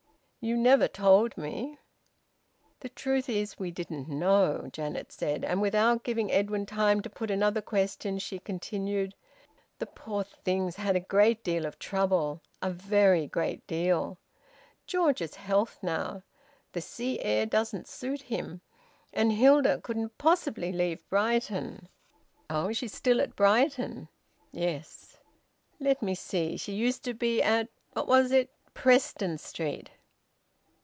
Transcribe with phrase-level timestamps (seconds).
[0.43, 1.77] "You never told me."
[2.79, 7.29] "The truth is, we didn't know," Janet said, and without giving Edwin time to put
[7.29, 9.13] another question, she continued:
[9.77, 14.17] "The poor thing's had a great deal of trouble, a very great deal.
[14.87, 16.23] George's health, now!
[16.71, 18.61] The sea air doesn't suit him.
[19.13, 21.87] And Hilda couldn't possibly leave Brighton."
[22.49, 22.71] "Oh!
[22.73, 24.07] She's still at Brighton?"
[24.51, 25.19] "Yes."
[25.79, 28.49] "Let me see she used to be at what was it?
[28.73, 29.91] Preston Street?"